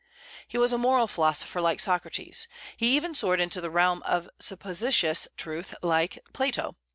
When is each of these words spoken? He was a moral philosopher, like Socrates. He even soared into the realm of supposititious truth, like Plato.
He 0.47 0.57
was 0.57 0.73
a 0.73 0.79
moral 0.79 1.05
philosopher, 1.05 1.61
like 1.61 1.79
Socrates. 1.79 2.47
He 2.75 2.95
even 2.95 3.13
soared 3.13 3.39
into 3.39 3.61
the 3.61 3.69
realm 3.69 4.01
of 4.01 4.27
supposititious 4.39 5.27
truth, 5.37 5.75
like 5.83 6.17
Plato. 6.33 6.75